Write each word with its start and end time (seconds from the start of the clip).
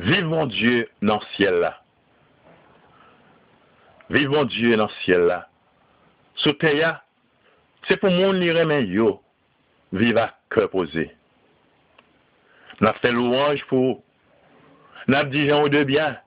Vive 0.00 0.24
mon 0.24 0.46
Dieu 0.46 0.88
dans 1.02 1.16
le 1.16 1.26
ciel 1.36 1.54
là. 1.56 1.82
Vive 4.08 4.30
mon 4.30 4.44
Dieu 4.44 4.74
dans 4.74 4.86
le 4.86 5.04
ciel 5.04 5.20
là. 5.20 5.46
Sous 6.36 6.54
terre, 6.54 7.04
c'est 7.86 7.98
pour 7.98 8.10
mon 8.10 8.32
lire 8.32 8.66
men 8.66 8.86
yo. 8.86 9.20
Vive 9.92 10.16
à 10.16 10.38
cœur 10.48 10.70
posé. 10.70 11.14
N'a 12.80 12.94
fait 12.94 13.12
louange 13.12 13.62
pour 13.66 14.02
n'a 15.06 15.24
dit 15.24 15.46
gens 15.46 15.68
de 15.68 15.84
bien. 15.84 16.18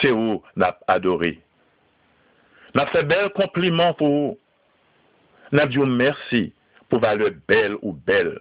C'est 0.00 0.10
où 0.10 0.42
n'a 0.56 0.78
adoré. 0.86 1.38
N'a 2.74 2.86
fait 2.86 3.02
bel 3.02 3.28
compliment 3.30 3.92
pour 3.92 4.08
vous. 4.08 4.38
N'a 5.50 5.66
dit 5.66 5.76
merci 5.78 6.54
pour 6.88 7.00
valeur 7.00 7.32
belle 7.46 7.76
ou 7.82 7.92
belle. 7.92 8.40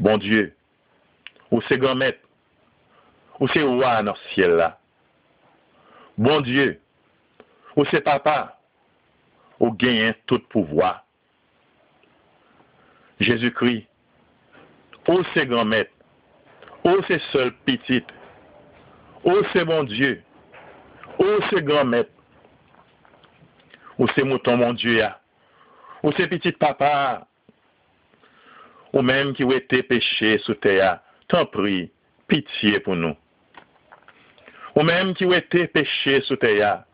Bon 0.00 0.18
Dieu, 0.18 0.54
ou 1.50 1.60
c'est 1.62 1.78
grand 1.78 1.94
maître, 1.94 2.20
ou 3.40 3.48
c'est 3.48 3.62
roi 3.62 4.02
dans 4.02 4.12
le 4.12 4.32
ciel 4.34 4.52
là. 4.52 4.78
Bon 6.16 6.40
Dieu, 6.40 6.80
ou 7.76 7.84
c'est 7.86 8.00
papa, 8.00 8.58
ou 9.60 9.70
gagne 9.72 10.14
tout 10.26 10.40
pouvoir. 10.50 11.04
Jésus-Christ, 13.20 13.86
ou 15.08 15.22
c'est 15.34 15.46
grand 15.46 15.64
maître, 15.64 15.92
ou 16.84 16.96
c'est 17.06 17.20
seul 17.32 17.52
petit, 17.64 18.04
ou 19.24 19.34
c'est 19.52 19.64
bon 19.64 19.84
Dieu, 19.84 20.22
ou 21.18 21.24
c'est 21.50 21.62
grand 21.62 21.84
maître, 21.84 22.10
ou 23.98 24.06
c'est 24.14 24.22
mouton 24.22 24.56
mon 24.56 24.72
Dieu, 24.72 25.04
ou 26.02 26.12
c'est 26.12 26.28
petit 26.28 26.52
papa, 26.52 27.26
ou 28.92 29.02
même 29.02 29.34
qui 29.34 29.44
ont 29.44 29.52
été 29.52 29.82
péchés 29.82 30.38
sous 30.38 30.54
terre, 30.54 31.00
t'en 31.28 31.46
prie, 31.46 31.90
pitié 32.26 32.80
pour 32.80 32.96
nous. 32.96 33.16
Ou 34.74 34.82
même 34.82 35.14
qui 35.14 35.24
ont 35.24 35.32
été 35.32 35.66
péchés 35.66 36.20
sous 36.22 36.36
terre, 36.36 36.84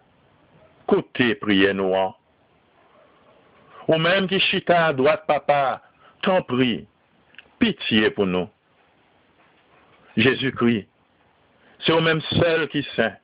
côté 0.86 1.34
priez 1.34 1.72
nous. 1.72 1.94
Ou 3.88 3.96
même 3.96 4.26
qui 4.28 4.40
chita 4.40 4.86
à 4.86 4.92
droite 4.92 5.24
papa, 5.26 5.82
t'en 6.22 6.42
prie, 6.42 6.86
pitié 7.58 8.10
pour 8.10 8.26
nous. 8.26 8.48
Jésus-Christ, 10.16 10.88
c'est 11.80 11.92
au 11.92 12.00
même 12.00 12.20
seul 12.20 12.68
qui 12.68 12.86
saint, 12.96 13.14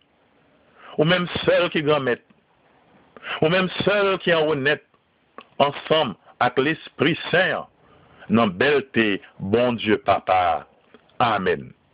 ou 0.98 1.04
même 1.04 1.26
seul 1.44 1.70
qui 1.70 1.82
grand 1.82 2.00
maître, 2.00 2.24
ou 3.40 3.48
même 3.48 3.68
seul 3.84 4.18
qui 4.18 4.34
en 4.34 4.48
honnête, 4.48 4.84
ensemble 5.58 6.16
avec 6.40 6.58
l'Esprit 6.58 7.18
Saint, 7.30 7.66
dans 8.28 8.46
belleté, 8.46 9.20
bon 9.38 9.74
Dieu 9.74 9.98
Papa. 9.98 10.66
Amen. 11.20 11.74